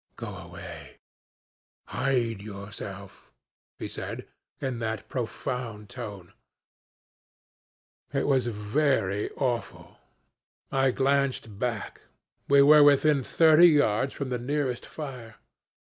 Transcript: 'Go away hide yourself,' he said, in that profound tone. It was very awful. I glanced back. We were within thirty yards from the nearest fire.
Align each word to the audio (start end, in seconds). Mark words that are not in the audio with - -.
'Go 0.15 0.35
away 0.35 0.97
hide 1.85 2.41
yourself,' 2.41 3.31
he 3.77 3.87
said, 3.87 4.27
in 4.59 4.79
that 4.79 5.07
profound 5.07 5.91
tone. 5.91 6.33
It 8.11 8.25
was 8.25 8.47
very 8.47 9.29
awful. 9.35 9.99
I 10.71 10.89
glanced 10.89 11.59
back. 11.59 12.01
We 12.47 12.63
were 12.63 12.81
within 12.81 13.21
thirty 13.21 13.67
yards 13.67 14.15
from 14.15 14.29
the 14.29 14.39
nearest 14.39 14.87
fire. 14.87 15.35